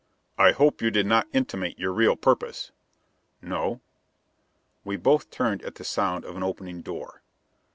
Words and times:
"I 0.39 0.51
hope 0.51 0.81
you 0.81 0.89
did 0.89 1.05
not 1.05 1.27
intimate 1.31 1.77
your 1.77 1.91
real 1.93 2.15
purpose?" 2.15 2.71
"No." 3.39 3.81
We 4.83 4.95
both 4.97 5.29
turned 5.29 5.61
at 5.61 5.75
the 5.75 5.83
sound 5.83 6.25
of 6.25 6.35
an 6.35 6.41
opening 6.41 6.81
door. 6.81 7.21